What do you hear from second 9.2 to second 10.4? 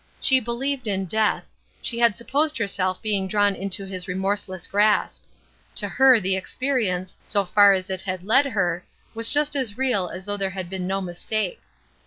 just as real as though